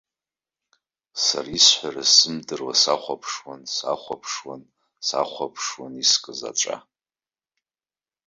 [1.23, 4.61] Сара исҳәара сзымдыруа сахәаԥшуан, сахәаԥшуан,
[5.07, 6.77] сахәаԥшуан искыз аҵәа.